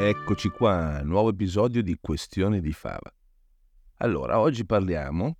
[0.00, 3.12] Eccoci qua, nuovo episodio di Questioni di Fava.
[3.96, 5.36] Allora, oggi parliamo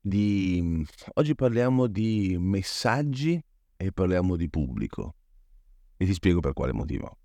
[0.00, 3.38] di oggi parliamo di messaggi
[3.76, 5.16] e parliamo di pubblico.
[5.98, 7.18] E ti spiego per quale motivo.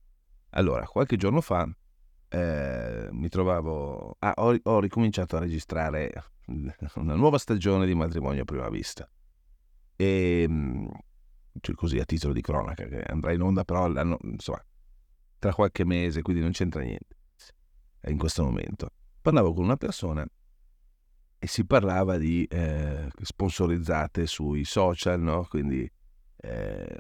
[0.50, 1.66] Allora, qualche giorno fa
[2.28, 6.12] eh, mi trovavo ah, ho, ho ricominciato a registrare
[6.96, 9.10] una nuova stagione di matrimonio a prima vista.
[9.96, 10.46] E
[11.62, 14.62] cioè così a titolo di cronaca che andrà in onda però l'anno, insomma
[15.40, 17.16] tra qualche mese, quindi non c'entra niente
[18.06, 18.92] in questo momento.
[19.22, 20.26] Parlavo con una persona
[21.40, 25.46] e si parlava di eh, sponsorizzate sui social, no?
[25.48, 25.90] Quindi
[26.38, 26.98] eh,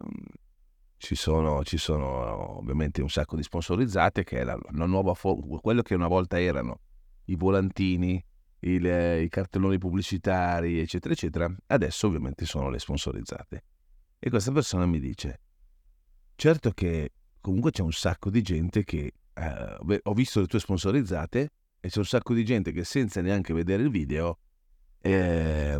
[0.97, 5.57] ci, sono, ci, sono, ovviamente un sacco di sponsorizzate che è la, la nuova forma,
[5.59, 6.81] quello che una volta erano
[7.25, 8.23] i volantini,
[8.59, 8.85] il,
[9.23, 13.63] i cartelloni pubblicitari, eccetera, eccetera, adesso ovviamente sono le sponsorizzate.
[14.19, 15.41] E questa persona mi dice,
[16.35, 17.11] certo che
[17.47, 21.97] comunque c'è un sacco di gente che eh, ho visto le tue sponsorizzate e c'è
[21.97, 24.39] un sacco di gente che senza neanche vedere il video
[24.99, 25.79] eh,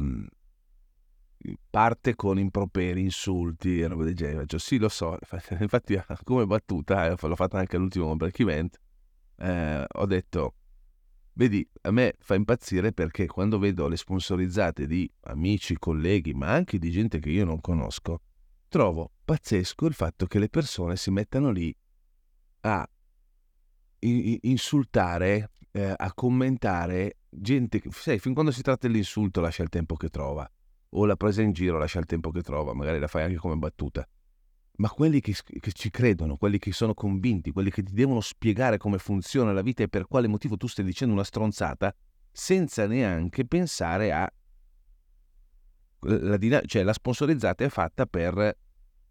[1.70, 4.46] parte con improperi, insulti e roba del genere.
[4.46, 5.18] Cioè, sì, lo so,
[5.60, 8.80] infatti come battuta, eh, l'ho fatta anche all'ultimo break event,
[9.36, 10.54] eh, ho detto,
[11.34, 16.80] vedi, a me fa impazzire perché quando vedo le sponsorizzate di amici, colleghi, ma anche
[16.80, 18.22] di gente che io non conosco,
[18.70, 21.76] trovo pazzesco il fatto che le persone si mettano lì
[22.62, 22.90] a
[24.00, 29.98] insultare, eh, a commentare gente che, sai, fin quando si tratta dell'insulto lascia il tempo
[29.98, 30.50] che trova,
[30.92, 33.58] o la presa in giro lascia il tempo che trova, magari la fai anche come
[33.58, 34.08] battuta.
[34.78, 38.78] Ma quelli che, che ci credono, quelli che sono convinti, quelli che ti devono spiegare
[38.78, 41.94] come funziona la vita e per quale motivo tu stai dicendo una stronzata,
[42.32, 44.32] senza neanche pensare a
[46.00, 48.56] la, cioè, la sponsorizzata è fatta per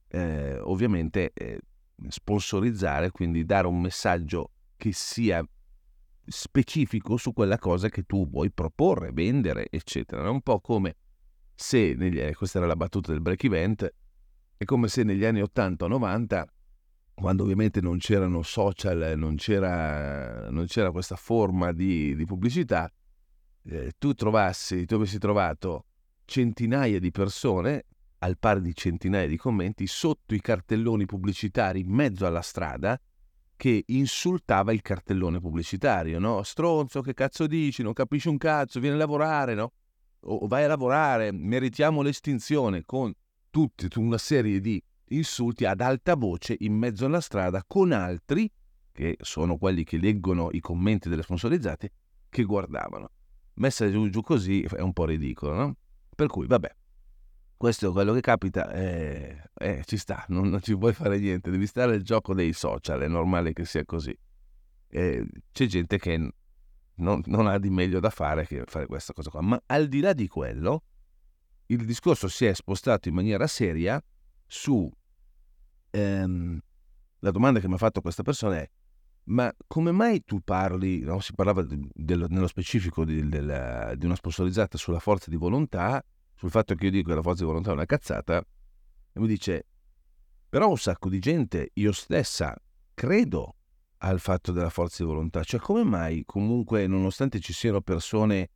[0.08, 1.60] eh, ovviamente eh,
[2.08, 5.46] sponsorizzare, quindi dare un messaggio che sia
[6.26, 10.24] specifico su quella cosa che tu vuoi proporre, vendere, eccetera.
[10.24, 10.96] È un po' come
[11.54, 13.94] se, negli, eh, questa era la battuta del break event,
[14.56, 16.46] è come se negli anni 80 o 90,
[17.14, 22.92] quando ovviamente non c'erano social, non c'era, non c'era questa forma di, di pubblicità,
[23.64, 25.86] eh, tu trovassi, tu avessi trovato
[26.26, 27.84] centinaia di persone,
[28.26, 33.00] al pari di centinaia di commenti, sotto i cartelloni pubblicitari in mezzo alla strada,
[33.56, 36.42] che insultava il cartellone pubblicitario, no?
[36.42, 37.82] Stronzo, che cazzo dici?
[37.82, 39.72] Non capisci un cazzo, vieni a lavorare, no?
[40.20, 43.14] O vai a lavorare, meritiamo l'estinzione, con
[43.48, 48.50] tutta una serie di insulti ad alta voce in mezzo alla strada con altri,
[48.92, 51.92] che sono quelli che leggono i commenti delle sponsorizzate,
[52.28, 53.10] che guardavano.
[53.54, 55.76] Messa giù, giù così è un po' ridicolo, no?
[56.14, 56.74] Per cui, vabbè,
[57.56, 61.50] questo è quello che capita, eh, eh, ci sta, non, non, ci puoi fare niente,
[61.50, 64.16] devi stare al gioco dei social, è normale che sia così.
[64.88, 66.16] Eh, c'è gente che
[66.96, 70.00] non, non, ha di meglio da fare che fare questa cosa qua, ma al di
[70.00, 70.82] là di quello,
[71.66, 74.02] il discorso si è spostato in maniera seria
[74.46, 74.90] su...
[75.90, 76.60] Ehm,
[77.20, 78.70] la domanda che mi ha fatto questa persona è,
[79.24, 81.20] ma come mai tu parli, no?
[81.20, 86.04] si parlava di, del, nello specifico di, del, di una sponsorizzata sulla forza di volontà,
[86.36, 89.26] sul fatto che io dico che la forza di volontà è una cazzata, e mi
[89.26, 89.66] dice,
[90.48, 92.54] però un sacco di gente, io stessa,
[92.94, 93.56] credo
[93.98, 95.42] al fatto della forza di volontà.
[95.42, 98.50] Cioè, come mai comunque, nonostante ci siano persone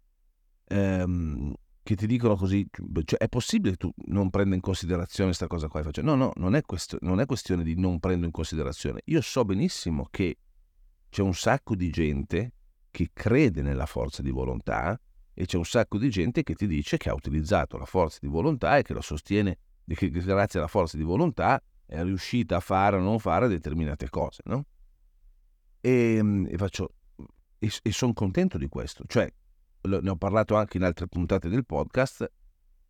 [0.66, 2.66] ehm, che ti dicono così,
[3.04, 5.82] cioè, è possibile che tu non prenda in considerazione questa cosa qua?
[5.82, 9.00] Faccio, no, no, non è, quest- non è questione di non prendo in considerazione.
[9.06, 10.36] Io so benissimo che
[11.08, 12.52] c'è un sacco di gente
[12.90, 15.00] che crede nella forza di volontà,
[15.34, 18.28] e c'è un sacco di gente che ti dice che ha utilizzato la forza di
[18.28, 22.60] volontà e che lo sostiene e che grazie alla forza di volontà è riuscita a
[22.60, 24.66] fare o non fare determinate cose, no?
[25.80, 26.94] E, ehm, e faccio
[27.58, 29.32] e, e sono contento di questo, cioè
[29.82, 32.30] ne ho parlato anche in altre puntate del podcast,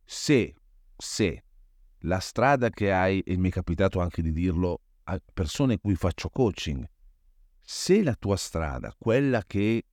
[0.05, 0.55] se,
[0.97, 1.45] se
[2.01, 6.31] la strada che hai, e mi è capitato anche di dirlo a persone cui faccio
[6.31, 6.89] coaching,
[7.61, 9.85] se la tua strada, quella che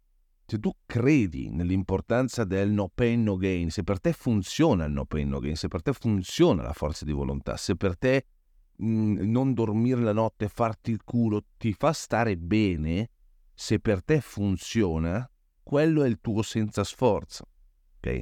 [0.49, 5.03] se tu credi nell'importanza del no pain no gain, se per te funziona il no
[5.05, 8.25] pain no gain, se per te funziona la forza di volontà, se per te
[8.77, 13.09] mh, mm, non dormire la notte, farti il culo, ti fa stare bene,
[13.53, 15.29] se per te funziona,
[15.61, 17.49] quello è il tuo senza sforzo.
[17.97, 18.21] Ok?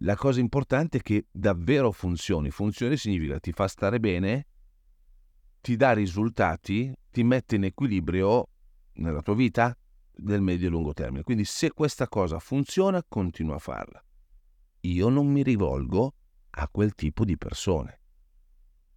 [0.00, 2.50] La cosa importante è che davvero funzioni.
[2.50, 4.46] Funzioni significa ti fa stare bene,
[5.60, 8.48] ti dà risultati, ti mette in equilibrio
[8.94, 9.76] nella tua vita
[10.18, 11.22] nel medio e lungo termine.
[11.22, 14.02] Quindi se questa cosa funziona, continua a farla.
[14.82, 16.14] Io non mi rivolgo
[16.50, 18.00] a quel tipo di persone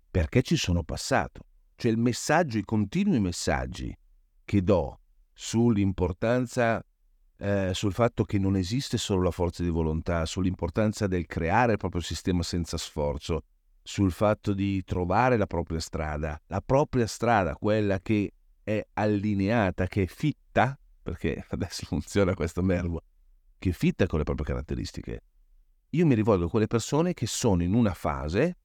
[0.10, 1.46] perché ci sono passato.
[1.76, 3.96] Cioè il messaggio, i continui messaggi
[4.44, 5.00] che do
[5.34, 6.86] sull'importanza
[7.38, 11.78] eh, sul fatto che non esiste solo la forza di volontà, sull'importanza del creare il
[11.80, 13.46] proprio sistema senza sforzo,
[13.82, 18.34] sul fatto di trovare la propria strada, la propria strada, quella che
[18.64, 23.04] è allineata, che è fitta, perché adesso funziona questo verbo,
[23.58, 25.24] che fitta con le proprie caratteristiche.
[25.90, 28.58] Io mi rivolgo a quelle persone che sono in una fase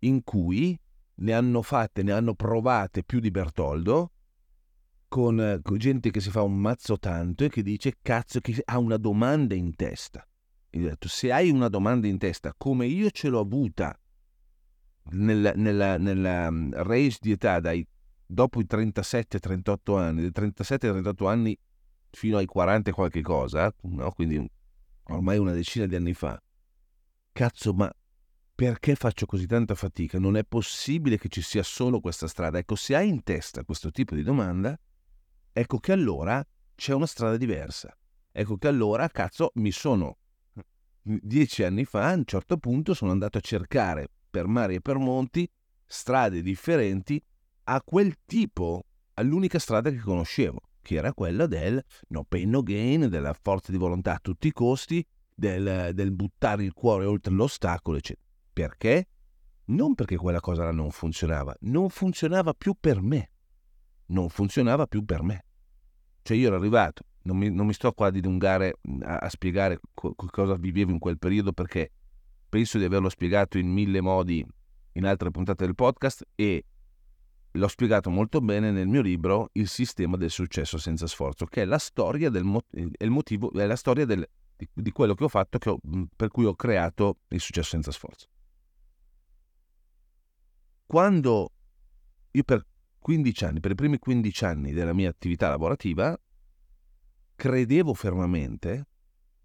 [0.00, 0.78] in cui
[1.18, 4.10] ne hanno fatte, ne hanno provate più di Bertoldo,
[5.08, 8.78] con, con, gente che si fa un mazzo tanto e che dice cazzo che ha
[8.78, 10.26] una domanda in testa.
[10.68, 13.98] E ho detto, se hai una domanda in testa come io ce l'ho avuta
[15.10, 16.48] nella, nella, nella
[16.82, 17.86] range di età dai,
[18.26, 21.58] dopo i 37-38 anni, dai 37-38 anni
[22.10, 24.10] fino ai 40 e qualche cosa, no?
[24.12, 24.50] quindi
[25.04, 26.40] ormai una decina di anni fa,
[27.32, 27.92] cazzo ma
[28.56, 30.18] perché faccio così tanta fatica?
[30.18, 32.56] Non è possibile che ci sia solo questa strada.
[32.56, 34.74] Ecco, se hai in testa questo tipo di domanda,
[35.52, 36.42] ecco che allora
[36.74, 37.94] c'è una strada diversa.
[38.32, 40.16] Ecco che allora, cazzo, mi sono
[41.02, 44.96] dieci anni fa, a un certo punto sono andato a cercare per mari e per
[44.96, 45.48] monti
[45.84, 47.22] strade differenti
[47.68, 53.08] a quel tipo, all'unica strada che conoscevo, che era quella del no pain no gain,
[53.08, 55.04] della forza di volontà a tutti i costi,
[55.34, 58.24] del, del buttare il cuore oltre l'ostacolo, eccetera.
[58.52, 59.08] Perché?
[59.66, 63.30] Non perché quella cosa non funzionava, non funzionava più per me.
[64.06, 65.44] Non funzionava più per me.
[66.22, 69.80] Cioè io ero arrivato, non mi, non mi sto qua a dilungare a, a spiegare
[69.92, 71.90] co- cosa vivevo in quel periodo perché
[72.48, 74.46] penso di averlo spiegato in mille modi
[74.92, 76.64] in altre puntate del podcast e
[77.56, 81.64] l'ho spiegato molto bene nel mio libro Il sistema del successo senza sforzo, che è
[81.64, 84.26] la storia del mo- è il motivo, è la storia del,
[84.56, 85.78] di, di, quello che ho fatto che ho,
[86.14, 88.28] per cui ho creato il successo senza sforzo.
[90.86, 91.52] Quando
[92.30, 92.64] io per
[92.98, 96.18] 15 anni, per i primi 15 anni della mia attività lavorativa,
[97.34, 98.86] credevo fermamente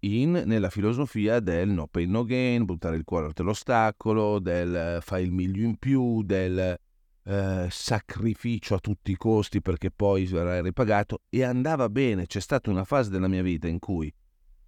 [0.00, 5.24] in, nella filosofia del no pain no gain, buttare il cuore oltre l'ostacolo, del fai
[5.24, 6.78] il miglio in più, del
[7.24, 12.26] eh, sacrificio a tutti i costi perché poi verrai ripagato e andava bene.
[12.26, 14.12] C'è stata una fase della mia vita in cui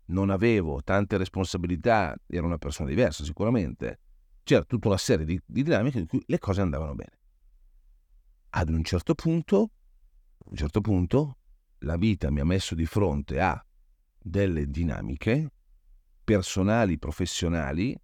[0.06, 4.00] non avevo tante responsabilità, ero una persona diversa sicuramente,
[4.42, 7.18] c'era tutta una serie di, di dinamiche in cui le cose andavano bene
[8.56, 9.70] ad un certo punto,
[10.44, 11.38] un certo punto,
[11.78, 13.64] la vita mi ha messo di fronte a
[14.16, 15.50] delle dinamiche
[16.22, 17.96] personali, professionali,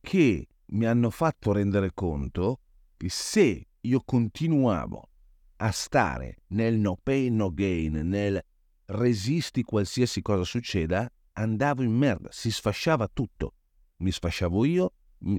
[0.00, 2.60] che mi hanno fatto rendere conto
[3.06, 5.08] se io continuavo
[5.56, 8.42] a stare nel no pain, no gain, nel
[8.86, 13.54] resisti qualsiasi cosa succeda, andavo in merda, si sfasciava tutto.
[13.98, 14.92] Mi sfasciavo io,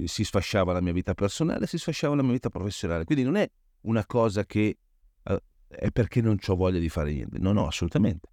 [0.04, 3.04] si sfasciava la mia vita personale, si sfasciava la mia vita professionale.
[3.04, 3.50] Quindi non è
[3.82, 4.78] una cosa che
[5.24, 5.36] uh,
[5.68, 7.38] è perché non ho voglia di fare niente.
[7.38, 8.28] No, no, assolutamente.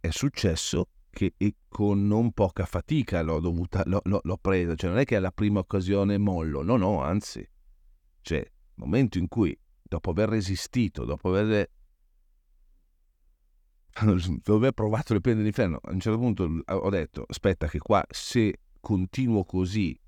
[0.00, 1.34] È successo che
[1.68, 5.32] con non poca fatica l'ho, dovuta, l'ho, l'ho, l'ho presa, cioè non è che alla
[5.32, 7.46] prima occasione mollo, no, no, anzi,
[8.20, 11.70] cioè, il momento in cui dopo aver resistito, dopo aver,
[14.02, 18.04] dopo aver provato le pene dell'inferno, a un certo punto ho detto, aspetta che qua
[18.08, 19.98] se continuo così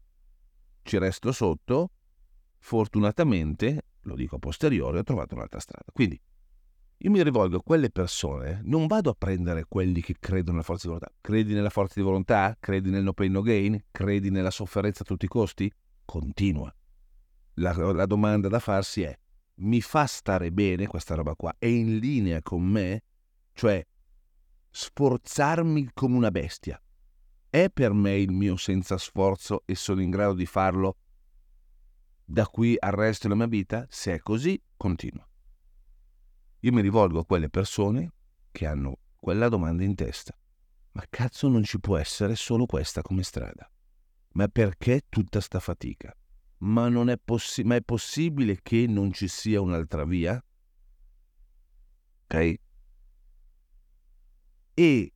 [0.82, 1.90] ci resto sotto,
[2.58, 5.86] fortunatamente lo dico a posteriori, ho trovato un'altra strada.
[5.92, 6.20] Quindi
[7.02, 10.86] io mi rivolgo a quelle persone, non vado a prendere quelli che credono nella forza
[10.86, 11.12] di volontà.
[11.20, 12.56] Credi nella forza di volontà?
[12.60, 13.84] Credi nel no pain no gain?
[13.90, 15.72] Credi nella sofferenza a tutti i costi?
[16.04, 16.74] Continua.
[17.54, 19.16] La, la domanda da farsi è,
[19.56, 21.54] mi fa stare bene questa roba qua?
[21.58, 23.02] È in linea con me?
[23.52, 23.86] Cioè,
[24.70, 26.80] sforzarmi come una bestia.
[27.48, 30.96] È per me il mio senza sforzo e sono in grado di farlo
[32.24, 33.86] da qui al resto della mia vita?
[33.90, 35.26] Se è così, continua.
[36.60, 38.12] Io mi rivolgo a quelle persone
[38.52, 40.36] che hanno quella domanda in testa.
[40.92, 43.68] Ma cazzo non ci può essere solo questa come strada?
[44.34, 46.14] Ma perché tutta sta fatica?
[46.60, 50.42] Ma, è, possi- ma è possibile che non ci sia un'altra via?
[52.24, 52.54] Ok?
[54.74, 55.12] E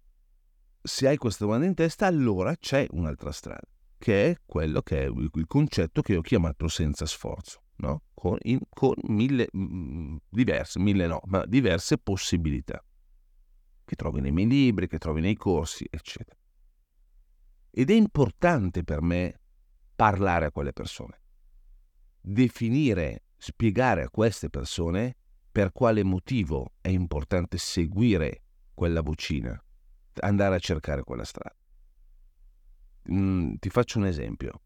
[0.82, 3.68] se hai questa domanda in testa, allora c'è un'altra strada
[4.04, 7.62] che è quello che è il concetto che ho chiamato senza sforzo.
[7.76, 8.02] no?
[8.12, 12.82] con, in, con mille, mh, diverse, mille no, ma diverse possibilità
[13.84, 16.38] che trovi nei miei libri, che trovi nei corsi, eccetera.
[17.70, 19.40] Ed è importante per me
[19.94, 21.20] parlare a quelle persone,
[22.26, 25.16] definire, spiegare a queste persone
[25.52, 29.62] per quale motivo è importante seguire quella vocina,
[30.20, 31.54] andare a cercare quella strada.
[33.12, 34.62] Mm, ti faccio un esempio.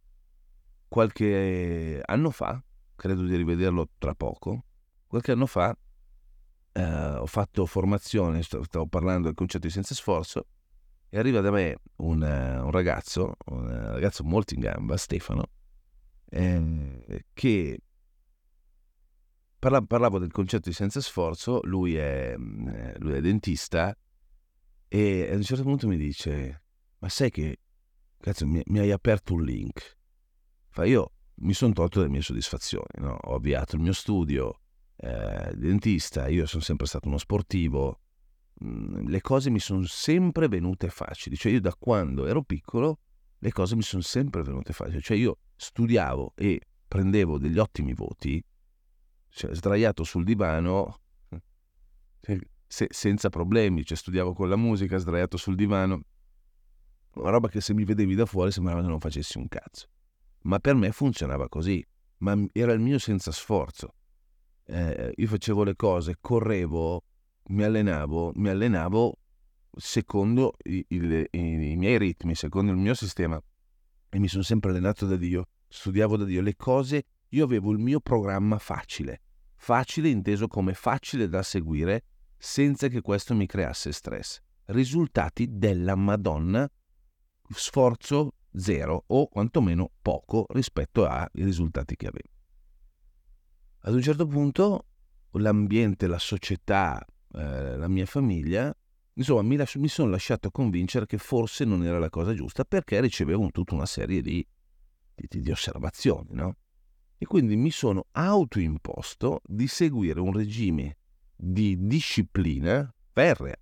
[0.86, 2.62] Qualche anno fa,
[2.94, 4.64] credo di rivederlo tra poco,
[5.08, 5.76] qualche anno fa
[6.72, 10.46] eh, ho fatto formazione, stavo parlando del concetto di senza sforzo,
[11.10, 15.50] e arriva da me un, uh, un ragazzo, un ragazzo molto in gamba, Stefano,
[16.30, 17.80] eh, che
[19.58, 23.96] parla, parlavo del concetto di senza sforzo, lui è, mm, eh, lui è dentista,
[24.88, 26.62] e a un certo punto mi dice,
[26.98, 27.60] ma sai che,
[28.18, 29.96] cazzo, mi, mi hai aperto un link.
[30.70, 33.18] Fa, io mi sono tolto le mie soddisfazioni, no?
[33.20, 34.60] ho avviato il mio studio,
[34.96, 38.00] eh, dentista, io sono sempre stato uno sportivo,
[38.54, 43.00] mh, le cose mi sono sempre venute facili, cioè io da quando ero piccolo
[43.38, 48.42] le cose mi sono sempre venute facili, cioè io studiavo e prendevo degli ottimi voti,
[49.28, 51.00] cioè, sdraiato sul divano,
[52.66, 56.02] se, senza problemi, cioè studiavo con la musica, sdraiato sul divano,
[57.14, 59.88] una roba che se mi vedevi da fuori sembrava che non facessi un cazzo.
[60.42, 61.84] Ma per me funzionava così,
[62.18, 63.94] ma era il mio senza sforzo.
[64.64, 67.02] Eh, io facevo le cose, correvo,
[67.48, 69.18] mi allenavo, mi allenavo
[69.76, 73.42] secondo i, i, i, miei ritmi, secondo il mio sistema
[74.10, 77.78] e mi sono sempre allenato da Dio, studiavo da Dio le cose, io avevo il
[77.78, 79.20] mio programma facile,
[79.54, 82.04] facile inteso come facile da seguire
[82.36, 84.40] senza che questo mi creasse stress.
[84.66, 86.70] Risultati della Madonna,
[87.50, 92.28] sforzo zero o quantomeno poco rispetto ai risultati che avevo.
[93.80, 94.86] Ad un certo punto
[95.32, 98.74] l'ambiente, la società, eh, la mia famiglia,
[99.18, 103.00] insomma, mi, lascio, mi, sono lasciato convincere che forse non era la cosa giusta perché
[103.00, 104.44] ricevevo tutta una serie di,
[105.14, 106.56] di, di osservazioni, no?
[107.18, 110.98] E quindi mi sono autoimposto di seguire un regime
[111.34, 113.56] di disciplina ferrea,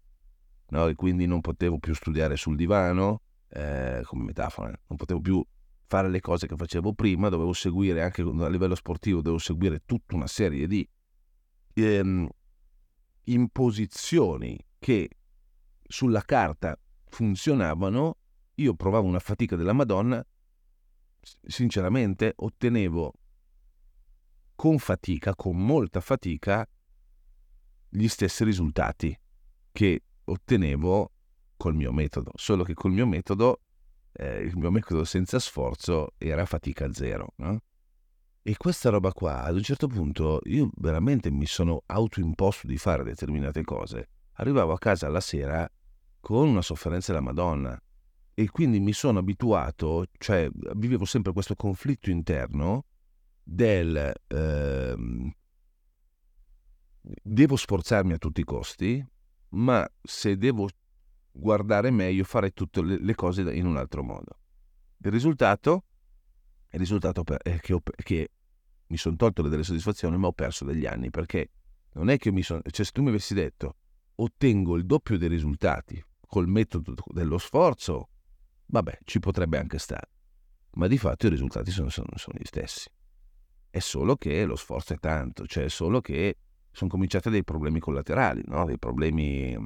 [0.69, 0.87] no?
[0.87, 5.45] E quindi non potevo più studiare sul divano, eh, come metafora, non potevo più
[5.87, 10.17] fare le cose che facevo prima, dovevo seguire anche a livello sportivo, dovevo seguire tutta
[10.17, 10.87] una serie di
[11.75, 12.29] ehm,
[13.25, 15.09] imposizioni che
[15.89, 16.79] sulla carta
[17.09, 18.17] funzionavano,
[18.55, 20.25] io provavo una fatica della Madonna,
[21.43, 23.13] sinceramente ottenevo
[24.55, 26.67] con fatica, con molta fatica,
[27.89, 29.19] gli stessi risultati
[29.73, 31.13] che ottenevo
[31.57, 33.61] col mio metodo, solo che col mio metodo
[34.13, 37.35] eh, il mio metodo senza sforzo era fatica zero.
[37.37, 37.61] No?
[38.43, 43.03] E questa roba qua, ad un certo punto, io veramente mi sono autoimposto di fare
[43.03, 44.09] determinate cose.
[44.37, 45.69] Arrivavo a casa la sera
[46.21, 47.81] con una sofferenza della Madonna
[48.35, 52.85] e quindi mi sono abituato, cioè vivevo sempre questo conflitto interno
[53.43, 54.97] del eh,
[57.23, 59.05] devo sforzarmi a tutti i costi,
[59.51, 60.69] ma se devo
[61.31, 64.39] guardare meglio, fare tutte le cose in un altro modo.
[64.99, 65.85] Il risultato,
[66.71, 68.31] il risultato è che, ho, che
[68.89, 71.51] mi sono tolto delle soddisfazioni, ma ho perso degli anni, perché
[71.93, 72.61] non è che mi sono...
[72.69, 73.77] Cioè, se tu mi avessi detto
[74.17, 78.09] ottengo il doppio dei risultati col metodo dello sforzo,
[78.67, 80.11] vabbè, ci potrebbe anche stare.
[80.73, 82.91] Ma di fatto i risultati sono, sono, sono gli stessi.
[83.71, 86.39] È solo che lo sforzo è tanto, cioè è solo che
[86.71, 88.67] sono cominciati dei problemi collaterali, no?
[88.67, 89.57] dei problemi,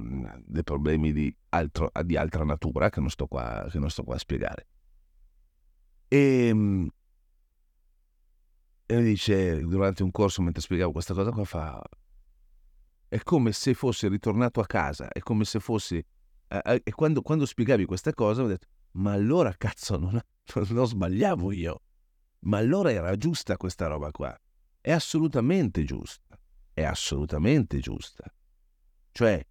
[0.45, 4.19] dei problemi di, altro, di, altra natura che non, sto qua, non sto qua a
[4.19, 4.67] spiegare.
[6.07, 6.89] E, ehm,
[8.87, 11.83] e mi dice, durante un corso, mentre spiegavo questa cosa qua, fa...
[13.11, 15.97] È come se fossi ritornato a casa, è come se fossi...
[15.97, 20.19] Eh, eh e quando, quando, spiegavi questa cosa, ho detto, ma allora cazzo, non,
[20.71, 21.83] non sbagliavo io.
[22.43, 24.35] Ma allora era giusta questa roba qua.
[24.81, 26.31] È assolutamente giusta
[26.81, 28.25] è assolutamente giusta.
[29.13, 29.45] Cioè,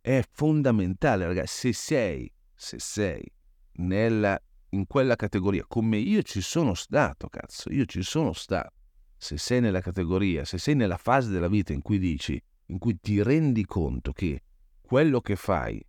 [0.00, 3.32] è fondamentale, ragazzi, se sei, se sei
[3.72, 8.72] nella, in quella categoria, come io ci sono stato, cazzo, io ci sono stato.
[9.16, 12.98] Se sei nella categoria, se sei nella fase della vita in cui dici, in cui
[13.00, 14.42] ti rendi conto che
[14.80, 15.84] quello che fai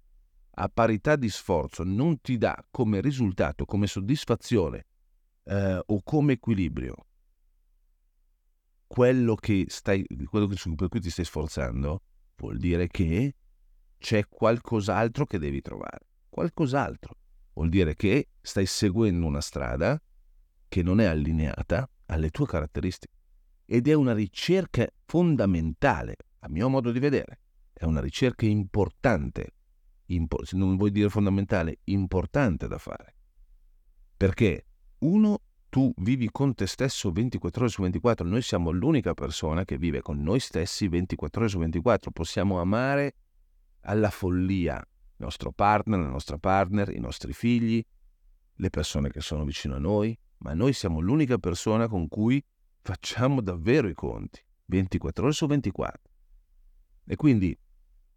[0.62, 4.86] a parità di sforzo non ti dà come risultato, come soddisfazione
[5.46, 7.06] eh, o come equilibrio
[8.90, 12.02] quello che stai, quello per cui ti stai sforzando,
[12.38, 13.36] vuol dire che
[14.00, 16.08] c'è qualcos'altro che devi trovare.
[16.28, 17.16] Qualcos'altro.
[17.54, 20.02] Vuol dire che stai seguendo una strada
[20.68, 23.14] che non è allineata alle tue caratteristiche.
[23.72, 27.40] ed è una ricerca fondamentale, a mio modo di vedere,
[27.74, 29.54] è una ricerca importante,
[30.06, 33.16] impo- se non vuoi dire fondamentale, importante da fare.
[34.16, 34.66] Perché
[35.00, 39.78] uno, tu vivi con te stesso 24 ore su 24, noi siamo l'unica persona che
[39.78, 43.16] vive con noi stessi 24 ore su 24, possiamo amare
[43.82, 47.84] alla follia il nostro partner, la nostra partner, i nostri figli,
[48.56, 52.44] le persone che sono vicino a noi, ma noi siamo l'unica persona con cui
[52.82, 56.09] facciamo davvero i conti, 24 ore su 24.
[57.12, 57.58] E quindi,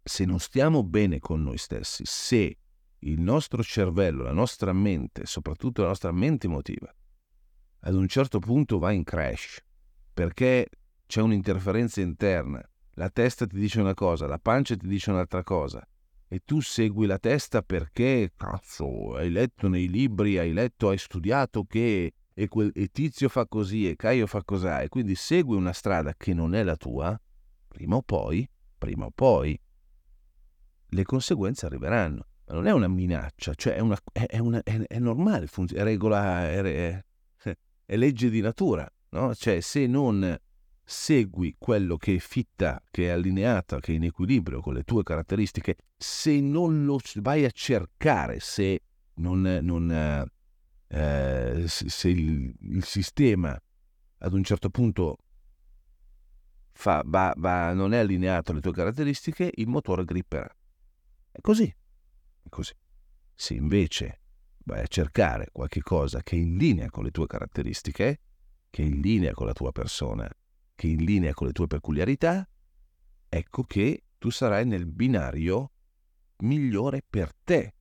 [0.03, 2.57] se non stiamo bene con noi stessi, se
[2.99, 6.93] il nostro cervello, la nostra mente, soprattutto la nostra mente emotiva,
[7.79, 9.63] ad un certo punto va in crash,
[10.13, 10.69] perché
[11.07, 15.83] c'è un'interferenza interna, la testa ti dice una cosa, la pancia ti dice un'altra cosa,
[16.27, 21.63] e tu segui la testa perché, cazzo, hai letto nei libri, hai letto, hai studiato
[21.63, 25.73] che e, quel, e Tizio fa così e Caio fa così, e quindi segui una
[25.73, 27.19] strada che non è la tua,
[27.67, 28.47] prima o poi,
[28.83, 29.57] prima o poi,
[30.87, 32.27] le conseguenze arriveranno.
[32.47, 35.85] Ma non è una minaccia, cioè è, una, è, è, una, è normale, funziona, è
[35.85, 37.03] regola, è,
[37.85, 39.33] è legge di natura, no?
[39.33, 40.37] Cioè se non
[40.83, 45.03] segui quello che è fitta, che è allineata, che è in equilibrio con le tue
[45.03, 48.81] caratteristiche, se non lo vai a cercare, se
[49.15, 50.27] non, non,
[50.89, 53.57] eh, se il, il, sistema
[54.17, 55.19] ad un certo punto
[56.73, 60.49] fa, va, va, non è allineato alle tue caratteristiche, il motore gripperà.
[61.31, 61.73] È così,
[62.43, 62.73] è così.
[63.33, 64.21] Se invece
[64.65, 68.19] vai a cercare qualche cosa che è in linea con le tue caratteristiche,
[68.69, 70.29] che è in linea con la tua persona,
[70.75, 72.47] che è in linea con le tue peculiarità,
[73.29, 75.71] ecco che tu sarai nel binario
[76.37, 77.73] migliore per te.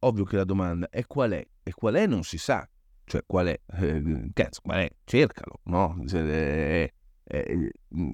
[0.00, 2.68] Ovvio che la domanda è qual è e qual è non si sa.
[3.04, 3.60] Cioè, qual è?
[3.80, 4.90] Eh, cazzo, qual è?
[5.04, 6.02] Cercalo, no?
[6.10, 6.92] È,
[7.24, 7.42] è,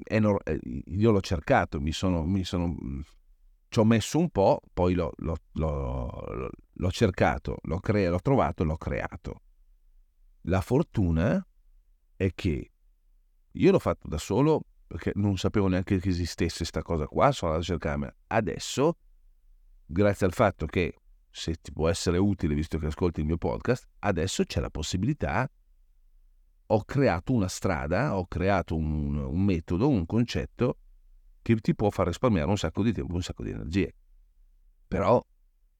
[0.04, 2.76] è, io l'ho cercato, mi sono, mi sono,
[3.68, 8.64] ci ho messo un po', poi l'ho, l'ho, l'ho, l'ho cercato, l'ho, cre- l'ho trovato,
[8.64, 9.42] l'ho creato.
[10.42, 11.44] La fortuna
[12.16, 12.72] è che
[13.52, 17.52] io l'ho fatto da solo perché non sapevo neanche che esistesse questa cosa qua, sono
[17.52, 18.08] andato a cercarmi.
[18.28, 18.98] Adesso,
[19.86, 20.96] grazie al fatto che
[21.30, 25.48] se ti può essere utile visto che ascolti il mio podcast, adesso c'è la possibilità,
[26.72, 30.78] ho creato una strada, ho creato un, un metodo, un concetto
[31.42, 33.92] che ti può far risparmiare un sacco di tempo, un sacco di energie.
[34.86, 35.24] Però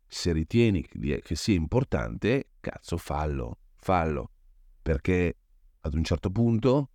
[0.07, 4.33] se ritieni che sia importante, cazzo, fallo, fallo,
[4.83, 5.37] perché
[5.81, 6.91] ad un certo punto,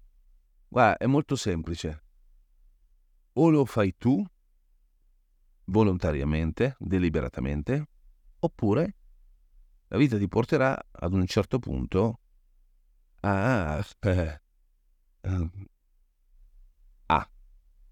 [0.67, 2.03] guarda, è molto semplice.
[3.33, 4.21] O lo fai tu,
[5.65, 7.87] volontariamente, deliberatamente,
[8.39, 8.95] oppure
[9.87, 12.19] la vita ti porterà ad un certo punto
[13.25, 14.41] a, eh,
[17.07, 17.29] a,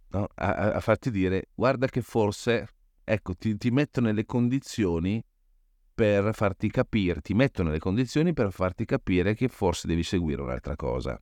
[0.10, 0.28] no?
[0.36, 2.67] a, a farti dire guarda che forse
[3.04, 5.24] ecco ti, ti metto nelle condizioni
[5.96, 10.76] per farti capire, ti metto nelle condizioni per farti capire che forse devi seguire un'altra
[10.76, 11.19] cosa.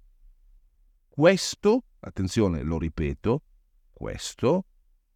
[1.10, 3.44] Questo, attenzione, lo ripeto,
[3.92, 4.66] questo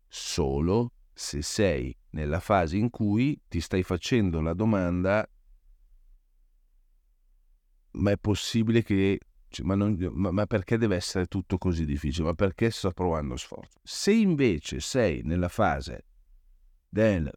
[0.08, 5.26] solo se sei nella fase in cui ti stai facendo la domanda
[7.96, 12.28] ma è possibile che cioè, ma, non, ma, ma, perché deve essere tutto così difficile?
[12.28, 13.80] Ma perché sto provando sforzo?
[13.84, 16.06] Se invece sei nella fase
[16.90, 17.32] del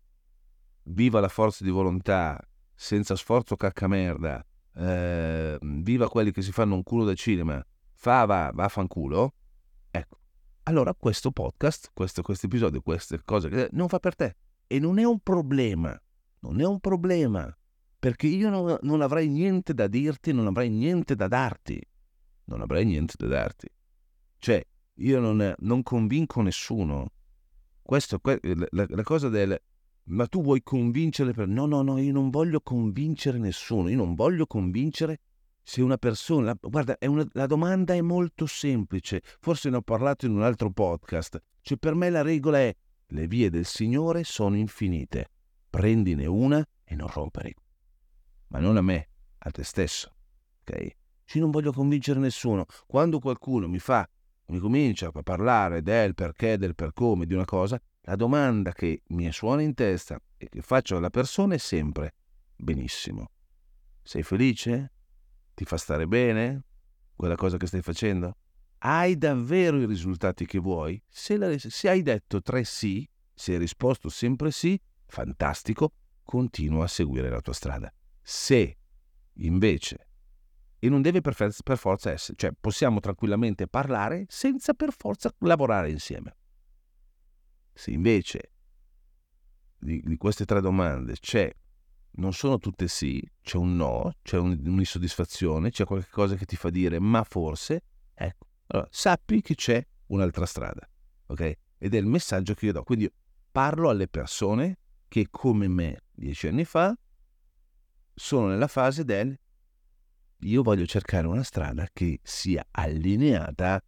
[0.91, 2.41] viva la forza di volontà,
[2.75, 4.45] senza sforzo cacca merda,
[4.75, 9.35] eh, viva quelli che si fanno un culo da cinema, fa va, vaffanculo,
[9.91, 10.19] ecco,
[10.65, 14.37] allora questo podcast, questo, episodio, queste cose, non fa per te.
[14.67, 15.99] E non è un problema,
[16.41, 17.57] non è un problema,
[17.99, 21.81] perché io non, non avrei niente da dirti, non avrei niente da darti,
[22.45, 23.69] non avrei niente da darti.
[24.39, 27.13] Cioè, io non, non convinco nessuno.
[27.83, 29.61] Questo, la, la cosa del
[30.09, 31.49] ma tu vuoi convincere per...
[31.49, 35.21] No, no, no, io non voglio convincere nessuno, io non voglio convincere
[35.63, 36.57] se una persona...
[36.59, 41.39] Guarda, una, la domanda è molto semplice, forse ne ho parlato in un altro podcast.
[41.61, 42.75] Cioè per me la regola è
[43.11, 45.29] le vie del Signore sono infinite,
[45.69, 47.55] prendine una e non rompere.
[48.49, 49.09] Ma non a me,
[49.39, 50.15] a te stesso.
[50.61, 50.97] Ok?
[51.25, 52.65] Cioè non voglio convincere nessuno.
[52.87, 54.09] Quando qualcuno mi fa,
[54.47, 59.03] mi comincia a parlare del perché, del per come, di una cosa, la domanda che
[59.09, 62.15] mi suona in testa e che faccio alla persona è sempre
[62.57, 63.31] benissimo.
[64.03, 64.93] Sei felice?
[65.53, 66.65] Ti fa stare bene
[67.15, 68.37] quella cosa che stai facendo?
[68.79, 71.03] Hai davvero i risultati che vuoi?
[71.09, 76.89] Se, la, se hai detto tre sì, se hai risposto sempre sì, fantastico, continua a
[76.89, 77.93] seguire la tua strada.
[78.31, 78.77] Se
[79.37, 80.11] invece
[80.81, 85.91] E non deve per, per forza essere, cioè possiamo tranquillamente parlare senza per forza lavorare
[85.91, 86.37] insieme.
[87.73, 88.53] Se invece
[89.79, 91.51] di, di queste tre domande c'è,
[92.17, 96.69] non sono tutte sì, c'è un no, c'è un, un'insoddisfazione, c'è qualcosa che ti fa
[96.69, 100.87] dire ma forse, ecco, allora sappi che c'è un'altra strada,
[101.29, 101.59] ok?
[101.79, 102.83] Ed è il messaggio che io do.
[102.83, 103.11] Quindi
[103.51, 106.95] parlo alle persone che come me dieci anni fa
[108.19, 109.39] sono nella fase del
[110.43, 113.83] io voglio cercare una strada che sia allineata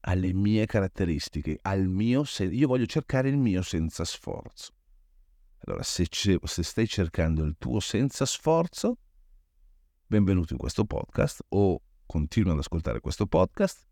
[0.00, 4.72] alle mie caratteristiche, al mio sen- io voglio cercare il mio senza sforzo.
[5.64, 8.98] Allora, se, se stai cercando il tuo senza sforzo,
[10.06, 13.86] benvenuto in questo podcast o continua ad ascoltare questo podcast.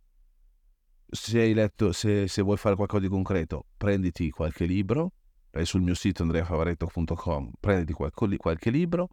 [1.09, 5.13] Se hai letto, se, se vuoi fare qualcosa di concreto, prenditi qualche libro,
[5.51, 9.09] vai sul mio sito andreafavaretto.com, prenditi qualche, qualche libro,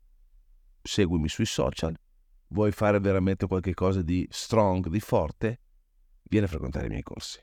[0.83, 1.97] seguimi sui social,
[2.49, 5.61] vuoi fare veramente qualcosa di strong, di forte,
[6.23, 7.39] vieni a frequentare i miei corsi.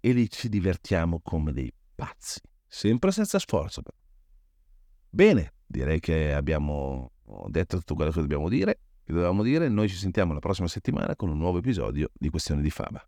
[0.00, 3.82] E lì ci divertiamo come dei pazzi, sempre senza sforzo.
[5.10, 7.12] Bene, direi che abbiamo
[7.48, 9.68] detto tutto quello che dobbiamo dire, che dovevamo dire.
[9.68, 13.02] Noi ci sentiamo la prossima settimana con un nuovo episodio di Questioni di Fama.